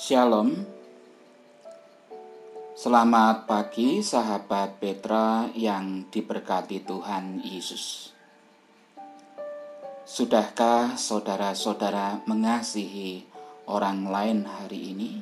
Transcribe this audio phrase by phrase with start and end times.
[0.00, 0.56] Shalom.
[2.72, 8.08] Selamat pagi sahabat Petra yang diberkati Tuhan Yesus.
[10.08, 13.28] Sudahkah saudara-saudara mengasihi
[13.68, 15.20] orang lain hari ini?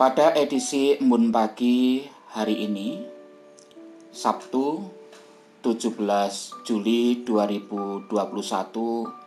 [0.00, 3.04] Pada edisi Embun Pagi hari ini,
[4.08, 4.88] Sabtu
[5.60, 6.00] 17
[6.64, 9.25] Juli 2021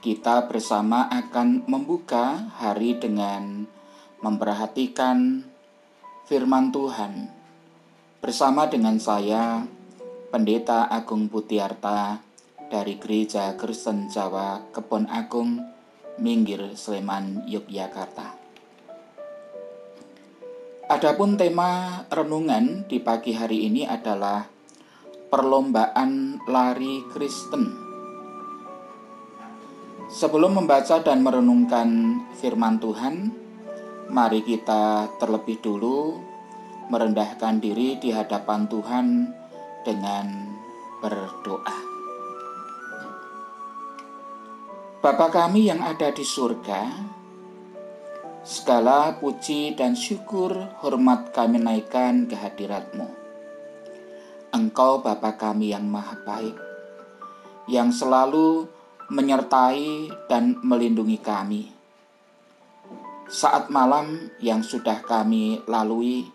[0.00, 3.68] kita bersama akan membuka hari dengan
[4.24, 5.44] memperhatikan
[6.24, 7.28] firman Tuhan
[8.24, 9.68] bersama dengan saya
[10.32, 12.16] Pendeta Agung Putiarta
[12.72, 15.68] dari Gereja Kristen Jawa Kebon Agung
[16.16, 18.40] Minggir Sleman Yogyakarta.
[20.88, 24.48] Adapun tema renungan di pagi hari ini adalah
[25.28, 27.89] perlombaan lari Kristen.
[30.10, 33.30] Sebelum membaca dan merenungkan firman Tuhan,
[34.10, 36.18] mari kita terlebih dulu
[36.90, 39.06] merendahkan diri di hadapan Tuhan
[39.86, 40.26] dengan
[40.98, 41.78] berdoa.
[44.98, 46.90] Bapa kami yang ada di surga,
[48.42, 53.06] segala puji dan syukur hormat kami naikkan ke hadiratmu.
[54.50, 56.58] Engkau Bapa kami yang maha baik,
[57.70, 58.79] yang selalu
[59.10, 61.66] menyertai dan melindungi kami.
[63.26, 66.30] Saat malam yang sudah kami lalui,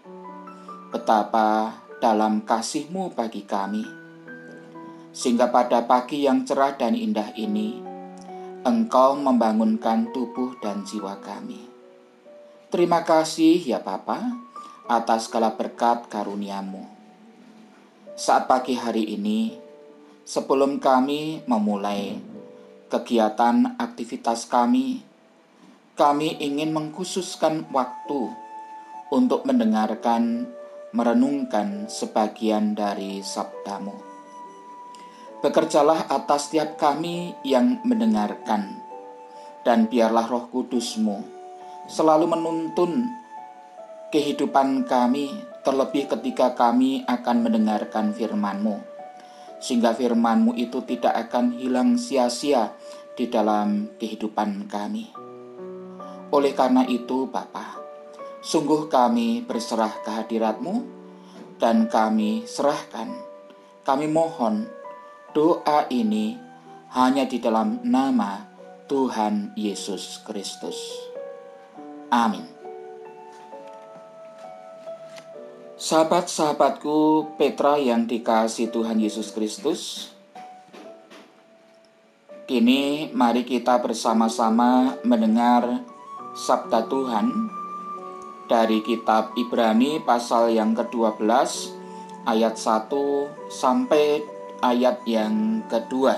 [0.91, 3.87] betapa dalam kasih-Mu bagi kami.
[5.15, 7.79] Sehingga pada pagi yang cerah dan indah ini,
[8.67, 11.63] Engkau membangunkan tubuh dan jiwa kami.
[12.67, 14.19] Terima kasih ya Bapa
[14.91, 16.83] atas segala berkat karuniamu.
[18.19, 19.55] Saat pagi hari ini,
[20.27, 22.34] sebelum kami memulai
[22.85, 25.01] kegiatan aktivitas kami,
[25.97, 28.29] kami ingin mengkhususkan waktu
[29.09, 30.45] untuk mendengarkan,
[30.93, 33.93] merenungkan sebagian dari sabdamu.
[35.41, 38.81] Bekerjalah atas setiap kami yang mendengarkan,
[39.65, 41.21] dan biarlah roh kudusmu
[41.85, 43.05] selalu menuntun
[44.09, 45.29] kehidupan kami,
[45.61, 48.94] terlebih ketika kami akan mendengarkan firman-Mu
[49.65, 52.77] sehingga firman-Mu itu tidak akan hilang sia-sia
[53.17, 55.09] di dalam kehidupan kami.
[56.29, 57.81] Oleh karena itu, Bapa,
[58.45, 60.75] sungguh kami berserah kehadirat-Mu
[61.57, 63.09] dan kami serahkan,
[63.81, 64.69] kami mohon
[65.33, 66.37] doa ini
[66.93, 68.45] hanya di dalam nama
[68.85, 70.77] Tuhan Yesus Kristus.
[72.13, 72.54] Amin.
[75.85, 80.09] Sahabat-sahabatku Petra yang dikasih Tuhan Yesus Kristus,
[82.49, 85.85] kini mari kita bersama-sama mendengar
[86.33, 87.29] sabda Tuhan
[88.49, 91.21] dari kitab Ibrani pasal yang ke-12
[92.25, 94.25] ayat 1 sampai
[94.65, 96.17] ayat yang kedua.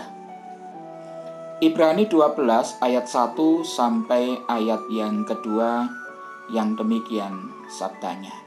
[1.60, 2.40] Ibrani 12
[2.80, 3.36] ayat 1
[3.68, 5.92] sampai ayat yang kedua
[6.56, 8.47] yang demikian sabdanya.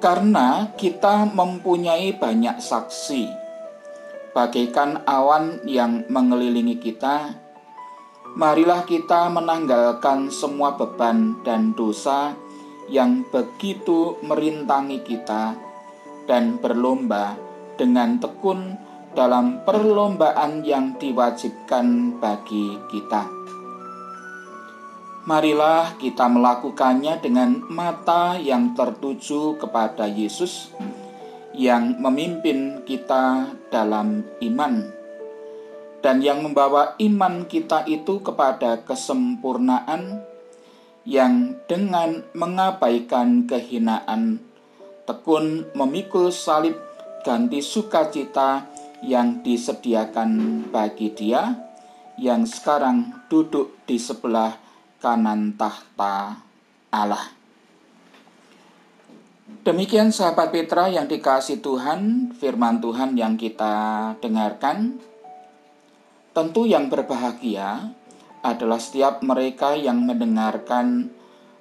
[0.00, 3.28] Karena kita mempunyai banyak saksi,
[4.32, 7.36] bagaikan awan yang mengelilingi kita,
[8.32, 12.32] marilah kita menanggalkan semua beban dan dosa
[12.88, 15.52] yang begitu merintangi kita
[16.24, 17.36] dan berlomba
[17.76, 18.80] dengan tekun
[19.12, 23.39] dalam perlombaan yang diwajibkan bagi kita
[25.28, 30.72] Marilah kita melakukannya dengan mata yang tertuju kepada Yesus
[31.52, 34.88] yang memimpin kita dalam iman
[36.00, 40.24] dan yang membawa iman kita itu kepada kesempurnaan
[41.04, 44.40] yang dengan mengabaikan kehinaan
[45.04, 46.80] tekun memikul salib
[47.20, 48.64] ganti sukacita
[49.04, 51.56] yang disediakan bagi dia
[52.16, 54.69] yang sekarang duduk di sebelah
[55.00, 56.44] kanan tahta
[56.92, 57.32] Allah.
[59.60, 65.00] Demikian sahabat Petra yang dikasih Tuhan, firman Tuhan yang kita dengarkan.
[66.30, 67.90] Tentu yang berbahagia
[68.40, 71.10] adalah setiap mereka yang mendengarkan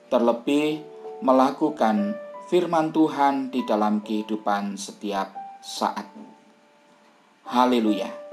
[0.07, 0.86] terlebih
[1.19, 2.15] melakukan
[2.47, 6.07] firman Tuhan di dalam kehidupan setiap saat.
[7.50, 8.28] Haleluya.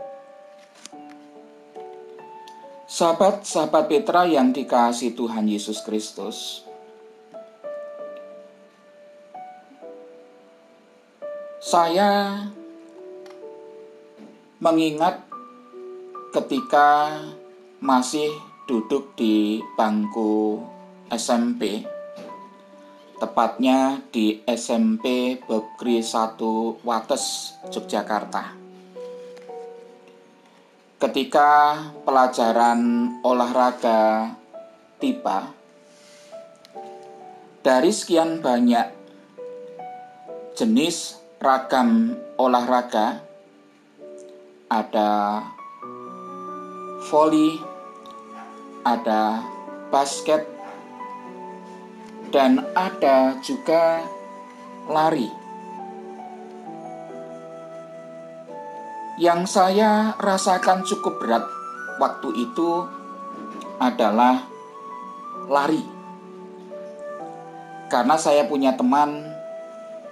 [2.86, 6.62] Sahabat-sahabat Petra yang dikasih Tuhan Yesus Kristus,
[11.58, 12.46] saya
[14.62, 15.26] mengingat
[16.30, 17.10] ketika
[17.82, 18.30] masih
[18.70, 20.62] duduk di bangku
[21.10, 21.82] SMP,
[23.18, 28.65] tepatnya di SMP Begri 1 Wates, Yogyakarta.
[30.96, 31.76] Ketika
[32.08, 32.80] pelajaran
[33.20, 34.32] olahraga
[34.96, 35.52] tiba,
[37.60, 38.96] dari sekian banyak
[40.56, 43.20] jenis ragam olahraga,
[44.72, 45.44] ada
[47.12, 47.60] voli,
[48.80, 49.44] ada
[49.92, 50.48] basket,
[52.32, 54.00] dan ada juga
[54.88, 55.45] lari.
[59.16, 61.44] Yang saya rasakan cukup berat
[61.96, 62.84] waktu itu
[63.80, 64.44] adalah
[65.48, 65.80] lari.
[67.88, 69.32] Karena saya punya teman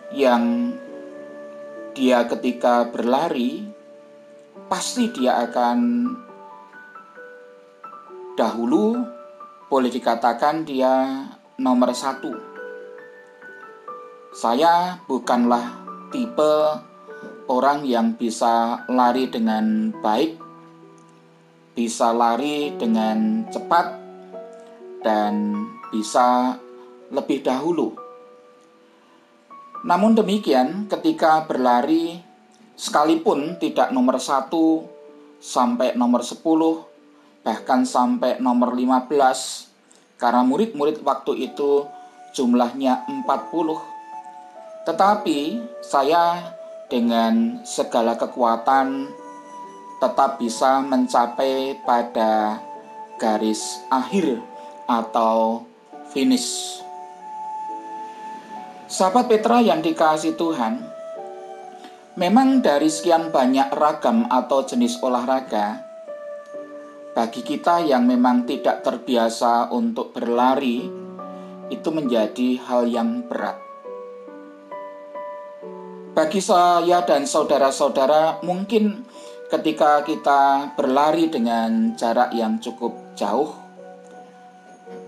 [0.09, 0.73] yang
[1.93, 3.69] dia ketika berlari
[4.73, 6.09] pasti dia akan
[8.41, 9.05] dahulu
[9.69, 11.29] boleh dikatakan dia
[11.61, 12.33] nomor satu.
[14.33, 16.94] Saya bukanlah tipe
[17.49, 20.41] orang yang bisa lari dengan baik,
[21.77, 23.87] bisa lari dengan cepat,
[25.05, 25.53] dan
[25.93, 26.57] bisa
[27.13, 27.93] lebih dahulu.
[29.85, 32.17] Namun demikian, ketika berlari,
[32.75, 34.89] sekalipun tidak nomor satu
[35.37, 36.89] sampai nomor sepuluh,
[37.45, 39.69] bahkan sampai nomor 15
[40.17, 41.85] karena murid-murid waktu itu
[42.33, 46.41] jumlahnya 40 tetapi saya
[46.95, 49.11] dengan segala kekuatan
[49.99, 52.63] tetap bisa mencapai pada
[53.19, 54.39] garis akhir
[54.87, 55.67] atau
[56.15, 56.79] finish.
[58.87, 60.87] Sahabat Petra yang dikasih Tuhan,
[62.15, 65.83] memang dari sekian banyak ragam atau jenis olahraga,
[67.11, 70.87] bagi kita yang memang tidak terbiasa untuk berlari,
[71.75, 73.64] itu menjadi hal yang berat.
[76.15, 79.03] Bagi saya dan saudara-saudara, mungkin
[79.51, 83.51] ketika kita berlari dengan jarak yang cukup jauh,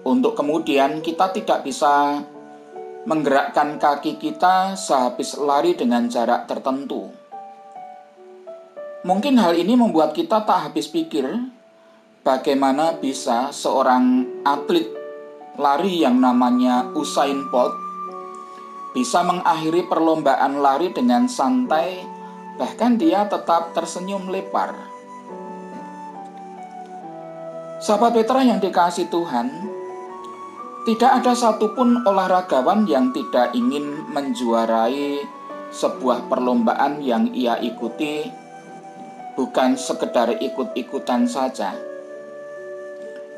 [0.02, 2.26] untuk kemudian kita tidak bisa
[3.06, 7.06] menggerakkan kaki kita sehabis lari dengan jarak tertentu.
[9.06, 11.22] Mungkin hal ini membuat kita tak habis pikir
[12.26, 14.90] bagaimana bisa seorang atlet
[15.54, 17.85] lari yang namanya Usain Bolt
[18.96, 22.00] bisa mengakhiri perlombaan lari dengan santai,
[22.56, 24.72] bahkan dia tetap tersenyum lebar.
[27.76, 29.52] Sahabat Petra yang dikasih Tuhan,
[30.88, 35.20] tidak ada satupun olahragawan yang tidak ingin menjuarai
[35.68, 38.32] sebuah perlombaan yang ia ikuti,
[39.36, 41.76] bukan sekedar ikut-ikutan saja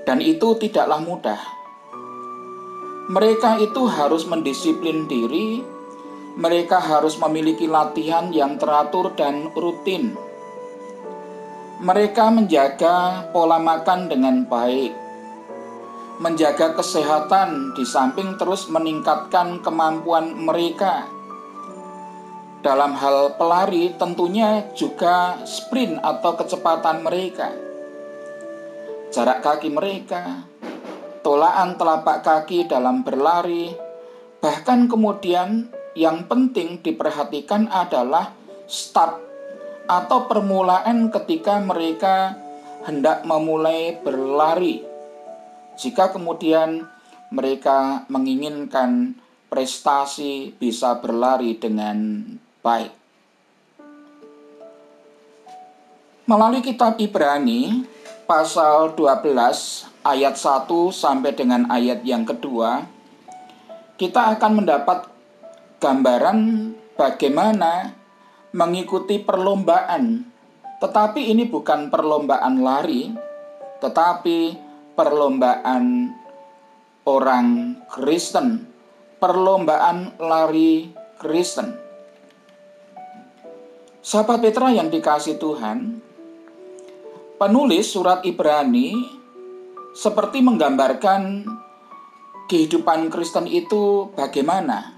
[0.08, 1.57] dan itu tidaklah mudah.
[3.08, 5.64] Mereka itu harus mendisiplin diri,
[6.36, 10.12] mereka harus memiliki latihan yang teratur dan rutin.
[11.80, 14.92] Mereka menjaga pola makan dengan baik,
[16.20, 21.08] menjaga kesehatan di samping terus meningkatkan kemampuan mereka.
[22.60, 27.68] Dalam hal pelari, tentunya juga sprint atau kecepatan mereka
[29.08, 30.44] jarak kaki mereka,
[31.28, 33.68] tolaan telapak kaki dalam berlari,
[34.40, 38.32] bahkan kemudian yang penting diperhatikan adalah
[38.64, 39.20] start
[39.84, 42.32] atau permulaan ketika mereka
[42.88, 44.80] hendak memulai berlari.
[45.76, 46.88] Jika kemudian
[47.28, 49.12] mereka menginginkan
[49.52, 52.24] prestasi bisa berlari dengan
[52.64, 52.96] baik.
[56.24, 57.84] Melalui kitab Ibrani,
[58.24, 62.88] pasal 12 ayat 1 sampai dengan ayat yang kedua,
[64.00, 65.04] kita akan mendapat
[65.76, 66.38] gambaran
[66.96, 67.92] bagaimana
[68.56, 70.24] mengikuti perlombaan.
[70.78, 73.12] Tetapi ini bukan perlombaan lari,
[73.82, 74.56] tetapi
[74.94, 76.14] perlombaan
[77.04, 77.46] orang
[77.90, 78.64] Kristen,
[79.18, 80.88] perlombaan lari
[81.18, 81.74] Kristen.
[84.00, 86.00] Sahabat Petra yang dikasih Tuhan,
[87.38, 89.17] Penulis surat Ibrani
[89.96, 91.44] seperti menggambarkan
[92.48, 94.96] kehidupan Kristen itu bagaimana.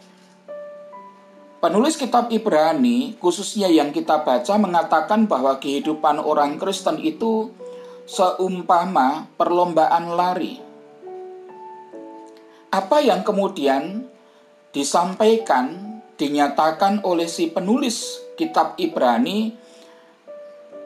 [1.61, 7.53] Penulis kitab Ibrani, khususnya yang kita baca, mengatakan bahwa kehidupan orang Kristen itu
[8.09, 10.57] seumpama perlombaan lari.
[12.73, 14.09] Apa yang kemudian
[14.73, 19.53] disampaikan, dinyatakan oleh si penulis kitab Ibrani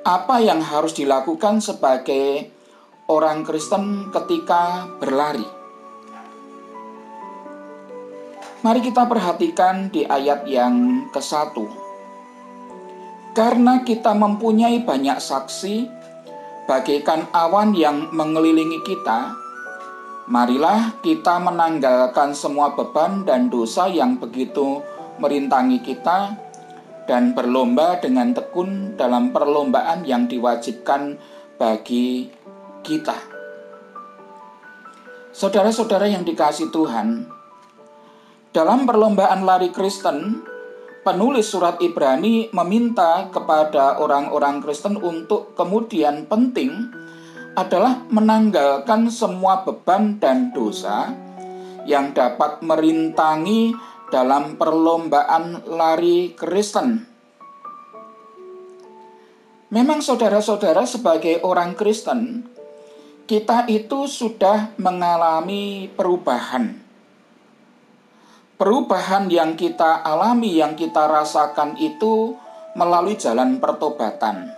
[0.04, 2.50] apa yang harus dilakukan sebagai
[3.08, 5.44] orang Kristen ketika berlari.
[8.64, 11.52] Mari kita perhatikan di ayat yang ke-1.
[13.36, 15.84] Karena kita mempunyai banyak saksi,
[16.64, 19.36] bagaikan awan yang mengelilingi kita,
[20.32, 24.80] marilah kita menanggalkan semua beban dan dosa yang begitu
[25.20, 26.32] merintangi kita
[27.04, 31.20] dan berlomba dengan tekun dalam perlombaan yang diwajibkan
[31.60, 32.32] bagi
[32.84, 33.16] kita.
[35.34, 37.26] Saudara-saudara yang dikasih Tuhan,
[38.54, 40.46] dalam perlombaan lari Kristen,
[41.02, 46.70] penulis surat Ibrani meminta kepada orang-orang Kristen untuk kemudian penting
[47.58, 51.10] adalah menanggalkan semua beban dan dosa
[51.82, 53.74] yang dapat merintangi
[54.14, 57.10] dalam perlombaan lari Kristen.
[59.74, 62.46] Memang saudara-saudara sebagai orang Kristen,
[63.24, 66.84] kita itu sudah mengalami perubahan
[68.54, 72.38] perubahan yang kita alami, yang kita rasakan itu
[72.78, 74.50] melalui jalan pertobatan.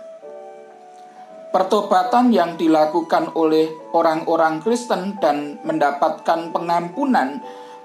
[1.49, 7.41] Pertobatan yang dilakukan oleh orang-orang Kristen dan mendapatkan pengampunan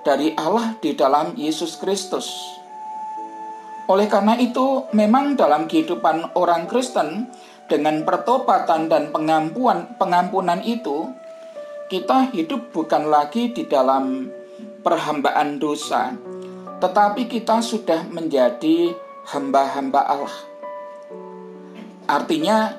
[0.07, 2.29] dari Allah di dalam Yesus Kristus.
[3.89, 7.33] Oleh karena itu, memang dalam kehidupan orang Kristen
[7.67, 11.11] dengan pertobatan dan pengampunan pengampunan itu
[11.93, 14.25] kita hidup bukan lagi di dalam
[14.81, 16.17] perhambaan dosa,
[16.81, 18.97] tetapi kita sudah menjadi
[19.29, 20.37] hamba-hamba Allah.
[22.09, 22.73] Artinya,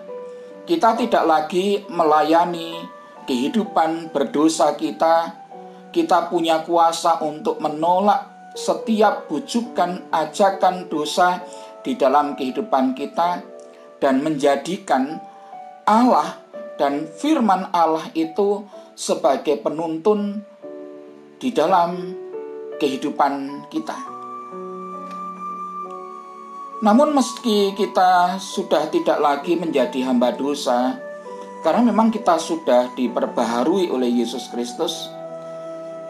[0.65, 2.81] kita tidak lagi melayani
[3.29, 5.45] kehidupan berdosa kita.
[5.93, 11.37] Kita punya kuasa untuk menolak setiap bujukan ajakan dosa
[11.85, 13.52] di dalam kehidupan kita
[14.03, 15.23] dan menjadikan
[15.87, 16.43] Allah
[16.75, 18.67] dan firman Allah itu
[18.99, 20.43] sebagai penuntun
[21.39, 22.11] di dalam
[22.83, 23.95] kehidupan kita.
[26.83, 30.99] Namun meski kita sudah tidak lagi menjadi hamba dosa,
[31.63, 35.07] karena memang kita sudah diperbaharui oleh Yesus Kristus,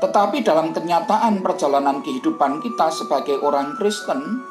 [0.01, 4.41] tetapi dalam kenyataan perjalanan kehidupan kita sebagai orang Kristen,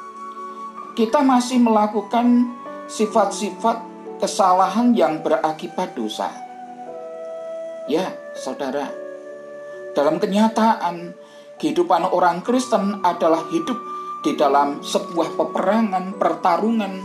[0.95, 2.55] kita masih melakukan
[2.93, 3.81] sifat-sifat
[4.21, 6.29] kesalahan yang berakibat dosa.
[7.89, 8.93] Ya, saudara,
[9.97, 11.17] dalam kenyataan,
[11.57, 13.81] kehidupan orang Kristen adalah hidup
[14.21, 17.01] di dalam sebuah peperangan, pertarungan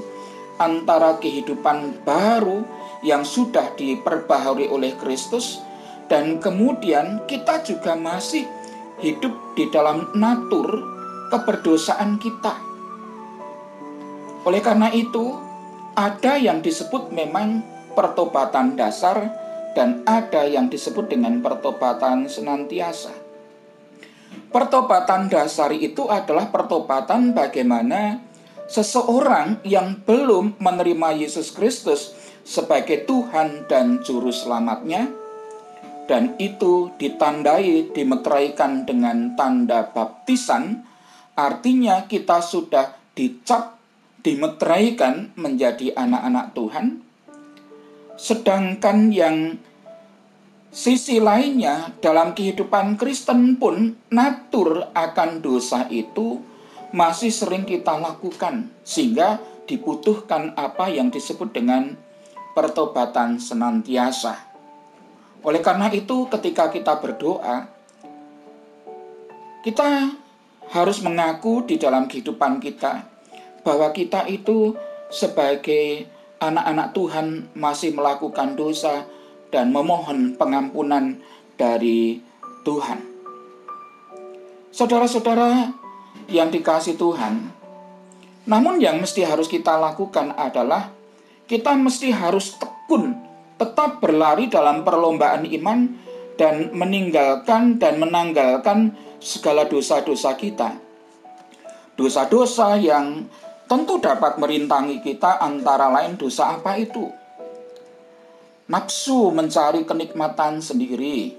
[0.60, 2.68] antara kehidupan baru
[3.02, 5.64] yang sudah diperbaharui oleh Kristus
[6.12, 8.44] dan kemudian kita juga masih
[9.00, 10.68] hidup di dalam natur
[11.32, 12.54] keberdosaan kita.
[14.48, 15.47] Oleh karena itu,
[15.98, 17.66] ada yang disebut memang
[17.98, 19.34] pertobatan dasar
[19.74, 23.10] dan ada yang disebut dengan pertobatan senantiasa.
[24.54, 28.22] Pertobatan dasar itu adalah pertobatan bagaimana
[28.70, 32.14] seseorang yang belum menerima Yesus Kristus
[32.46, 35.10] sebagai Tuhan dan Juru Selamatnya,
[36.06, 40.86] dan itu ditandai, dimeteraikan dengan tanda baptisan,
[41.36, 43.77] artinya kita sudah dicap,
[44.28, 47.00] dimeteraikan menjadi anak-anak Tuhan,
[48.20, 49.56] sedangkan yang
[50.68, 56.38] Sisi lainnya, dalam kehidupan Kristen pun, natur akan dosa itu
[56.94, 61.98] masih sering kita lakukan, sehingga dibutuhkan apa yang disebut dengan
[62.54, 64.38] pertobatan senantiasa.
[65.42, 67.72] Oleh karena itu, ketika kita berdoa,
[69.66, 70.14] kita
[70.78, 73.17] harus mengaku di dalam kehidupan kita
[73.68, 74.80] bahwa kita itu
[75.12, 76.08] sebagai
[76.40, 79.04] anak-anak Tuhan masih melakukan dosa,
[79.52, 81.20] dan memohon pengampunan
[81.56, 82.20] dari
[82.68, 83.00] Tuhan.
[84.76, 85.72] Saudara-saudara
[86.30, 87.50] yang dikasih Tuhan,
[88.46, 90.92] namun yang mesti harus kita lakukan adalah
[91.48, 93.16] kita mesti harus tekun,
[93.56, 95.80] tetap berlari dalam perlombaan iman
[96.36, 100.78] dan meninggalkan dan menanggalkan segala dosa-dosa kita.
[101.98, 103.26] Dosa-dosa yang
[103.68, 107.08] tentu dapat merintangi kita antara lain dosa apa itu?
[108.68, 111.32] nafsu mencari kenikmatan sendiri,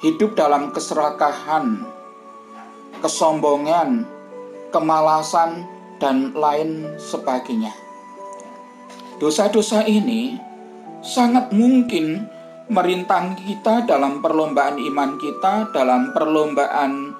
[0.00, 1.84] hidup dalam keserakahan,
[3.04, 4.08] kesombongan,
[4.72, 5.68] kemalasan,
[6.00, 7.72] dan lain sebagainya.
[9.20, 10.36] Dosa-dosa ini
[11.04, 12.24] sangat mungkin
[12.72, 17.12] merintang kita dalam perlombaan iman kita, dalam perlombaan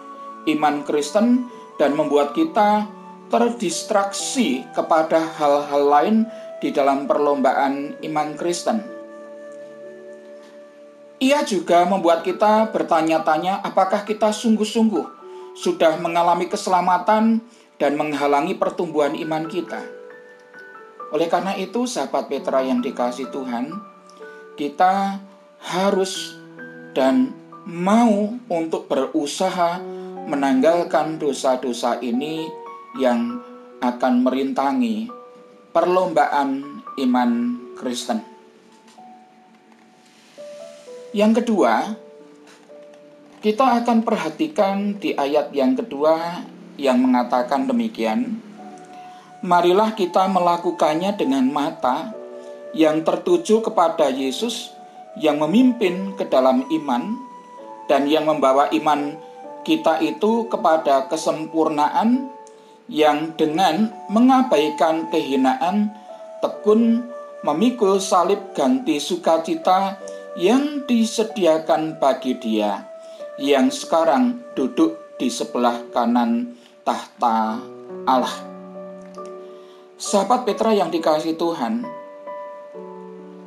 [0.48, 2.88] iman Kristen, dan membuat kita
[3.26, 6.16] terdistraksi kepada hal-hal lain
[6.62, 8.80] di dalam perlombaan iman Kristen.
[11.16, 15.16] ia juga membuat kita bertanya-tanya apakah kita sungguh-sungguh
[15.56, 17.40] sudah mengalami keselamatan
[17.80, 19.80] dan menghalangi pertumbuhan iman kita.
[21.16, 23.72] Oleh karena itu, sahabat Petra yang dikasih Tuhan,
[24.60, 25.16] kita
[25.64, 26.36] harus
[26.92, 27.32] dan
[27.64, 29.80] mau untuk berusaha
[30.26, 32.65] menanggalkan dosa-dosa ini
[32.96, 33.40] yang
[33.80, 35.08] akan merintangi
[35.72, 37.30] perlombaan iman
[37.76, 38.24] Kristen.
[41.12, 41.96] Yang kedua,
[43.40, 46.44] kita akan perhatikan di ayat yang kedua
[46.76, 48.40] yang mengatakan demikian.
[49.44, 52.12] Marilah kita melakukannya dengan mata
[52.76, 54.72] yang tertuju kepada Yesus
[55.16, 57.16] yang memimpin ke dalam iman
[57.88, 59.16] dan yang membawa iman
[59.64, 62.28] kita itu kepada kesempurnaan
[62.86, 65.90] yang dengan mengabaikan kehinaan
[66.38, 67.06] tekun
[67.42, 69.98] memikul salib ganti sukacita
[70.38, 72.86] yang disediakan bagi dia
[73.36, 77.60] yang sekarang duduk di sebelah kanan tahta
[78.08, 78.36] Allah.
[79.96, 81.84] Sahabat Petra yang dikasih Tuhan,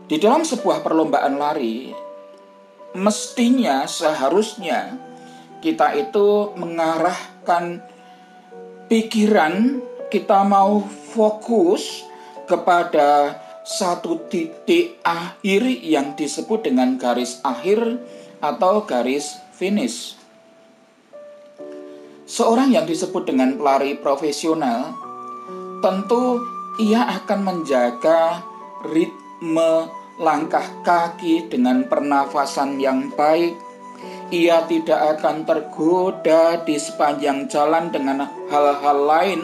[0.10, 1.94] di dalam sebuah perlombaan lari,
[2.98, 4.98] mestinya seharusnya
[5.62, 7.86] kita itu mengarahkan
[8.90, 10.82] pikiran kita mau
[11.14, 12.02] fokus
[12.50, 18.02] kepada satu titik akhir yang disebut dengan garis akhir
[18.42, 20.18] atau garis finish.
[22.26, 24.98] Seorang yang disebut dengan pelari profesional
[25.86, 26.42] tentu
[26.82, 28.42] ia akan menjaga
[28.90, 29.86] ritme
[30.18, 33.54] langkah kaki dengan pernafasan yang baik
[34.30, 39.42] ia tidak akan tergoda di sepanjang jalan dengan hal-hal lain,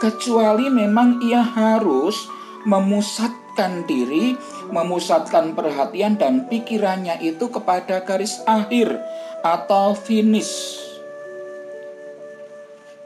[0.00, 2.28] kecuali memang ia harus
[2.64, 4.32] memusatkan diri,
[4.72, 8.96] memusatkan perhatian dan pikirannya itu kepada garis akhir
[9.44, 10.80] atau finish.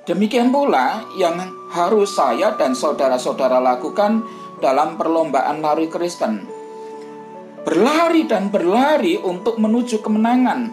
[0.06, 1.36] Demikian pula yang
[1.74, 4.24] harus saya dan saudara-saudara lakukan
[4.62, 6.48] dalam perlombaan lari Kristen.
[7.66, 10.72] Berlari dan berlari untuk menuju kemenangan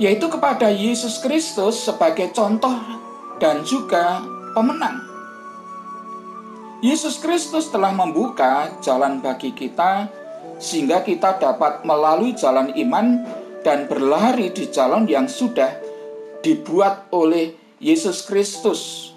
[0.00, 2.76] yaitu kepada Yesus Kristus sebagai contoh
[3.36, 4.24] dan juga
[4.56, 5.02] pemenang.
[6.82, 10.10] Yesus Kristus telah membuka jalan bagi kita
[10.58, 13.22] sehingga kita dapat melalui jalan iman
[13.62, 15.70] dan berlari di jalan yang sudah
[16.42, 19.14] dibuat oleh Yesus Kristus.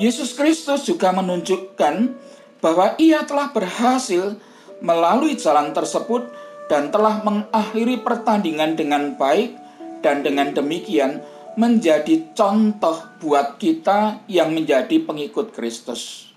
[0.00, 2.16] Yesus Kristus juga menunjukkan
[2.64, 4.38] bahwa ia telah berhasil
[4.80, 6.24] melalui jalan tersebut
[6.68, 9.56] dan telah mengakhiri pertandingan dengan baik
[10.04, 11.24] dan dengan demikian
[11.58, 16.30] menjadi contoh buat kita yang menjadi pengikut Kristus.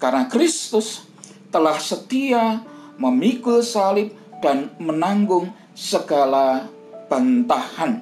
[0.00, 1.04] Karena Kristus
[1.52, 2.64] telah setia
[2.96, 6.70] memikul salib dan menanggung segala
[7.12, 8.00] bantahan.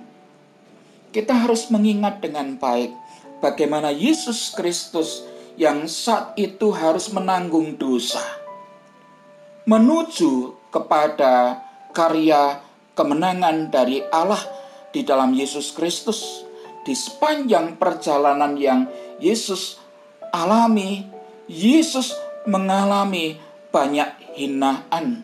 [1.10, 2.94] Kita harus mengingat dengan baik
[3.42, 5.26] bagaimana Yesus Kristus
[5.58, 8.42] yang saat itu harus menanggung dosa
[9.62, 11.60] menuju kepada
[11.92, 12.64] karya
[12.96, 14.40] kemenangan dari Allah
[14.90, 16.48] di dalam Yesus Kristus
[16.82, 18.90] di sepanjang perjalanan yang
[19.22, 19.78] Yesus
[20.34, 21.06] alami,
[21.46, 22.16] Yesus
[22.48, 23.38] mengalami
[23.70, 25.22] banyak hinaan.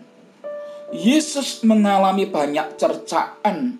[0.88, 3.76] Yesus mengalami banyak cercaan,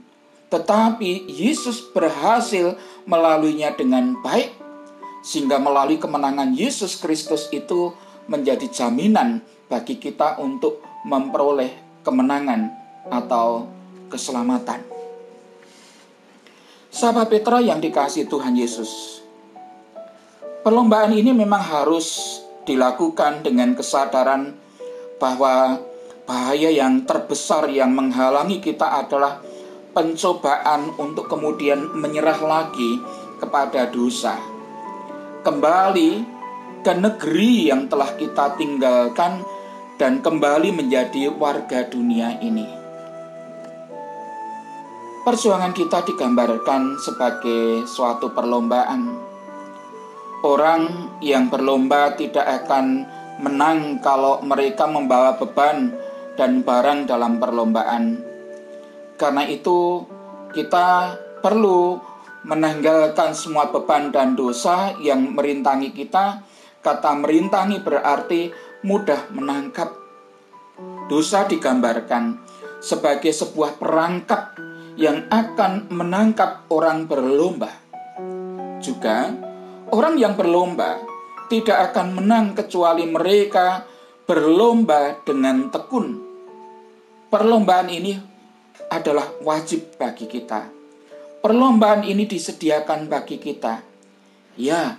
[0.53, 2.77] tetapi Yesus berhasil
[3.09, 4.53] melaluinya dengan baik,
[5.25, 7.97] sehingga melalui kemenangan Yesus Kristus itu
[8.29, 9.41] menjadi jaminan
[9.73, 12.73] bagi kita untuk memperoleh kemenangan
[13.13, 13.69] atau
[14.09, 14.81] keselamatan.
[16.89, 19.23] Sahabat Petra yang dikasih Tuhan Yesus,
[20.65, 24.57] perlombaan ini memang harus dilakukan dengan kesadaran
[25.21, 25.79] bahwa
[26.29, 29.41] bahaya yang terbesar yang menghalangi kita adalah
[29.97, 33.01] pencobaan untuk kemudian menyerah lagi
[33.41, 34.37] kepada dosa.
[35.41, 36.11] Kembali
[36.85, 39.41] ke negeri yang telah kita tinggalkan
[39.99, 42.65] dan kembali menjadi warga dunia ini.
[45.27, 49.13] Perjuangan kita digambarkan sebagai suatu perlombaan.
[50.47, 53.05] Orang yang berlomba tidak akan
[53.43, 55.93] menang kalau mereka membawa beban
[56.39, 58.23] dan barang dalam perlombaan.
[59.19, 60.07] Karena itu,
[60.55, 61.99] kita perlu
[62.47, 66.47] menanggalkan semua beban dan dosa yang merintangi kita.
[66.79, 69.95] Kata merintangi berarti mudah menangkap.
[71.09, 72.39] Dosa digambarkan
[72.79, 74.55] sebagai sebuah perangkap
[74.99, 77.71] yang akan menangkap orang berlomba.
[78.79, 79.35] Juga,
[79.91, 81.03] orang yang berlomba
[81.49, 83.87] tidak akan menang kecuali mereka
[84.29, 86.29] berlomba dengan tekun.
[87.29, 88.17] perlombaan ini
[88.89, 90.65] adalah wajib bagi kita.
[91.45, 93.85] Perlombaan ini disediakan bagi kita.
[94.57, 94.97] Ya,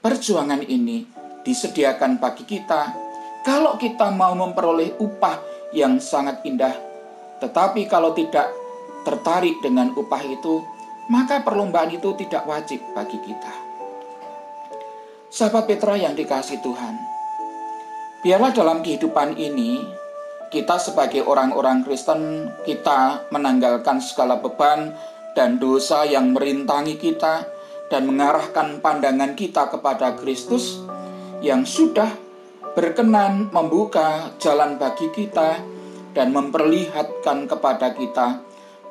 [0.00, 1.13] perjuangan ini
[1.44, 3.04] disediakan bagi kita
[3.44, 5.36] kalau kita mau memperoleh upah
[5.76, 6.72] yang sangat indah.
[7.44, 8.48] Tetapi kalau tidak
[9.04, 10.64] tertarik dengan upah itu,
[11.12, 13.52] maka perlombaan itu tidak wajib bagi kita.
[15.28, 16.94] Sahabat Petra yang dikasih Tuhan,
[18.24, 19.84] biarlah dalam kehidupan ini
[20.48, 24.94] kita sebagai orang-orang Kristen kita menanggalkan segala beban
[25.34, 27.44] dan dosa yang merintangi kita
[27.90, 30.80] dan mengarahkan pandangan kita kepada Kristus
[31.44, 32.08] yang sudah
[32.72, 35.60] berkenan membuka jalan bagi kita
[36.16, 38.40] dan memperlihatkan kepada kita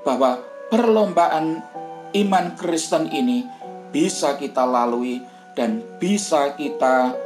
[0.06, 0.38] bahwa
[0.70, 1.66] perlombaan
[2.14, 3.42] iman Kristen ini
[3.90, 5.18] bisa kita lalui
[5.58, 7.18] dan bisa kita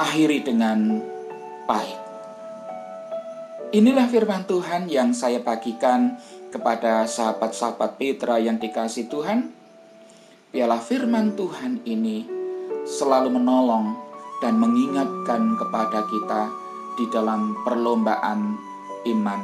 [0.00, 1.04] akhiri dengan
[1.68, 1.98] baik.
[3.70, 6.18] Inilah firman Tuhan yang saya bagikan
[6.50, 9.54] kepada sahabat-sahabat Petra yang dikasih Tuhan.
[10.50, 12.26] Biarlah firman Tuhan ini
[12.82, 14.09] selalu menolong
[14.40, 16.48] dan mengingatkan kepada kita
[16.96, 18.56] di dalam perlombaan
[19.06, 19.40] iman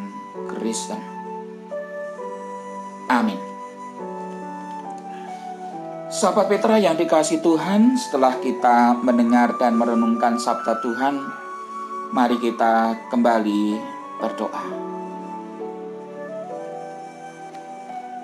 [0.50, 1.00] Kristen.
[3.06, 3.38] Amin.
[6.10, 11.20] Sahabat Petra yang dikasih Tuhan, setelah kita mendengar dan merenungkan sabda Tuhan,
[12.10, 13.76] mari kita kembali
[14.16, 14.64] berdoa.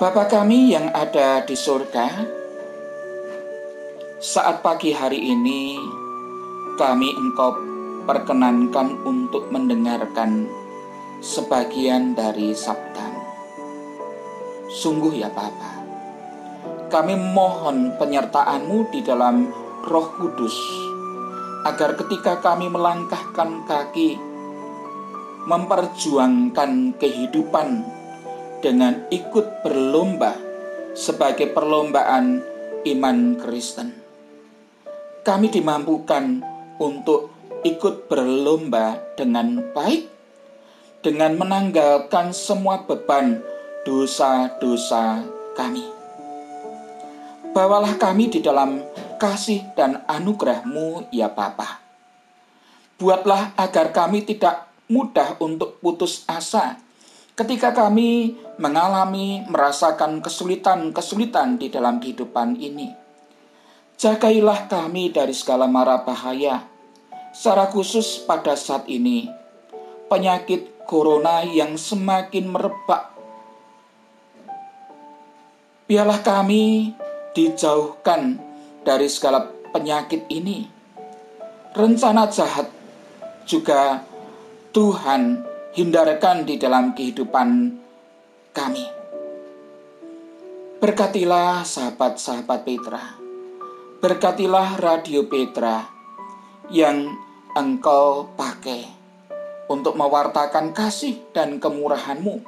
[0.00, 2.26] Bapa kami yang ada di surga,
[4.18, 5.78] saat pagi hari ini
[6.80, 7.56] kami engkau
[8.08, 10.48] perkenankan untuk mendengarkan
[11.22, 13.22] sebagian dari sabdamu.
[14.72, 15.84] Sungguh ya Bapa,
[16.88, 19.46] kami mohon penyertaanmu di dalam
[19.86, 20.56] roh kudus,
[21.68, 24.18] agar ketika kami melangkahkan kaki
[25.42, 27.82] memperjuangkan kehidupan
[28.62, 30.38] dengan ikut berlomba
[30.94, 32.38] sebagai perlombaan
[32.86, 33.90] iman Kristen.
[35.22, 36.51] Kami dimampukan
[36.82, 37.30] untuk
[37.62, 40.10] ikut berlomba dengan baik,
[41.06, 43.38] dengan menanggalkan semua beban
[43.86, 45.22] dosa-dosa
[45.54, 45.86] kami.
[47.54, 48.82] Bawalah kami di dalam
[49.22, 51.78] kasih dan anugerahmu ya Bapa.
[52.98, 56.80] Buatlah agar kami tidak mudah untuk putus asa
[57.32, 62.92] ketika kami mengalami merasakan kesulitan-kesulitan di dalam kehidupan ini.
[63.96, 66.71] Jagailah kami dari segala mara bahaya,
[67.32, 69.26] secara khusus pada saat ini,
[70.12, 73.16] penyakit corona yang semakin merebak.
[75.88, 76.92] Biarlah kami
[77.32, 78.36] dijauhkan
[78.84, 80.68] dari segala penyakit ini.
[81.72, 82.68] Rencana jahat
[83.48, 84.04] juga
[84.76, 85.40] Tuhan
[85.72, 87.48] hindarkan di dalam kehidupan
[88.52, 88.86] kami.
[90.76, 93.04] Berkatilah sahabat-sahabat Petra.
[94.02, 96.01] Berkatilah Radio Petra
[96.70, 97.10] yang
[97.56, 98.86] engkau pakai
[99.66, 102.44] untuk mewartakan kasih dan kemurahanmu.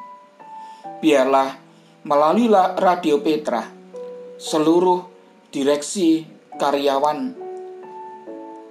[1.00, 1.57] Biarlah
[2.05, 3.64] melalui Radio Petra
[4.37, 5.09] seluruh
[5.48, 6.27] direksi
[6.61, 7.33] karyawan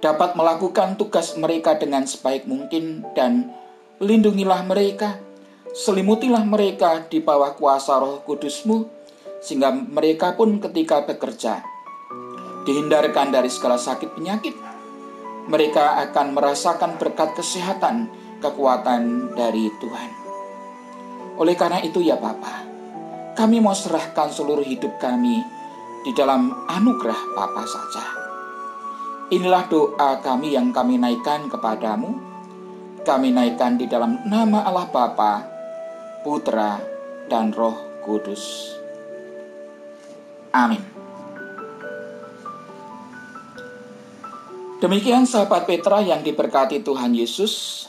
[0.04, 3.48] dapat melakukan tugas mereka dengan sebaik mungkin dan
[4.04, 5.16] lindungilah mereka,
[5.72, 8.84] selimutilah mereka di bawah kuasa roh kudusmu,
[9.40, 11.64] sehingga mereka pun ketika bekerja
[12.68, 14.63] dihindarkan dari segala sakit penyakit.
[15.44, 18.08] Mereka akan merasakan berkat kesehatan,
[18.40, 20.10] kekuatan dari Tuhan.
[21.36, 22.64] Oleh karena itu ya Bapa,
[23.34, 25.42] kami mau serahkan seluruh hidup kami
[26.06, 28.04] di dalam anugerah Bapa saja.
[29.34, 32.14] Inilah doa kami yang kami naikkan kepadamu.
[33.04, 35.44] Kami naikkan di dalam nama Allah Bapa,
[36.24, 36.80] Putra,
[37.28, 38.72] dan Roh Kudus.
[40.54, 40.93] Amin.
[44.84, 47.88] Demikian sahabat Petra yang diberkati Tuhan Yesus.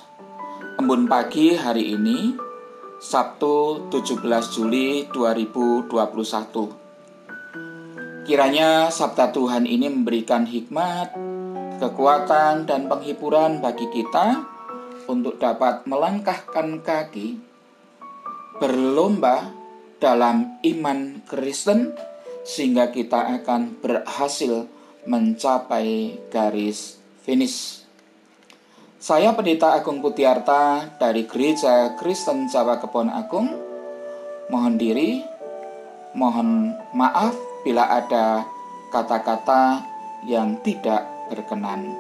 [0.80, 2.40] Embun pagi hari ini,
[3.04, 4.24] Sabtu 17
[4.56, 5.92] Juli 2021.
[8.24, 11.12] Kiranya sabda Tuhan ini memberikan hikmat,
[11.84, 14.48] kekuatan, dan penghiburan bagi kita
[15.12, 17.44] untuk dapat melangkahkan kaki
[18.64, 19.52] berlomba
[20.00, 21.92] dalam iman Kristen
[22.48, 24.72] sehingga kita akan berhasil
[25.06, 27.82] mencapai garis finish.
[28.98, 33.54] Saya Pendeta Agung Putiarta dari Gereja Kristen Jawa Kebon Agung.
[34.50, 35.22] Mohon diri,
[36.18, 38.46] mohon maaf bila ada
[38.90, 39.82] kata-kata
[40.26, 41.94] yang tidak berkenan.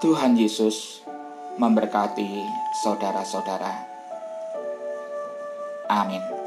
[0.00, 1.04] Tuhan Yesus
[1.60, 2.44] memberkati
[2.84, 3.74] saudara-saudara.
[5.88, 6.37] Amin.